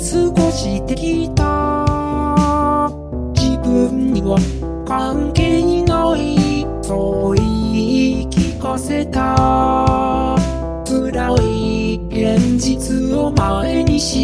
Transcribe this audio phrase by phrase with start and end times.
[0.00, 1.84] 過ごしてきた。
[3.34, 4.38] 自分には
[4.86, 6.66] 関係ない。
[6.82, 7.44] そう言
[8.22, 10.36] い聞かせた。
[10.86, 14.17] 辛い現実を前にし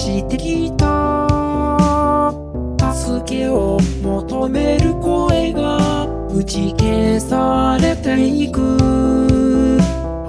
[0.00, 1.28] してきた。
[2.94, 9.76] 助けを求める声が打ち消されていく。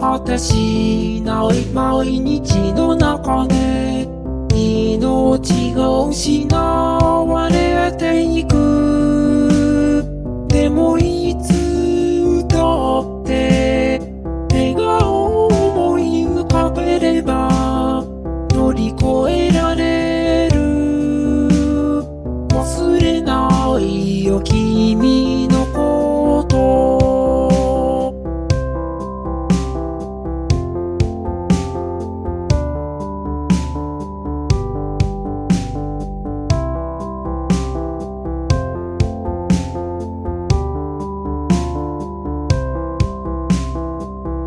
[0.02, 3.70] 果てしない毎日の中で。
[24.31, 28.13] よ君のこと。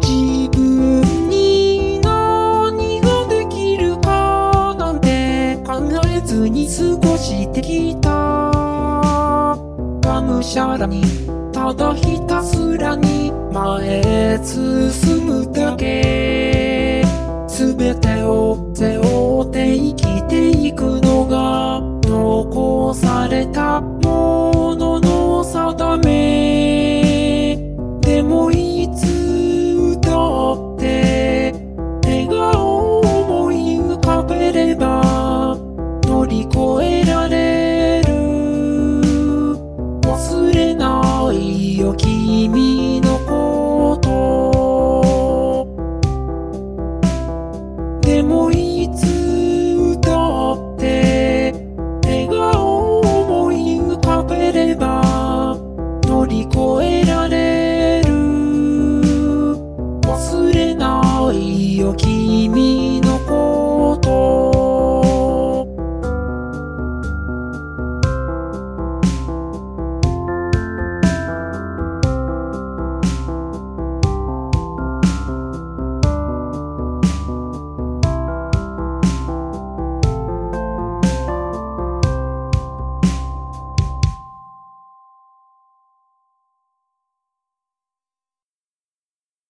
[0.00, 8.33] 自分に何ができるかなんて考えずに過ごしてきた。
[10.14, 11.02] がむしゃらに
[11.52, 17.02] ただひたすらに前へ進むだけ。
[17.48, 23.93] 全てを背負って生きていくのが残された。
[48.34, 49.13] 思いつ